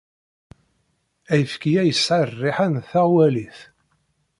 Ayefki-a 1.31 1.83
yesɛa 1.85 2.23
rriḥa 2.29 2.67
d 2.73 2.75
taɣwalit. 2.89 3.57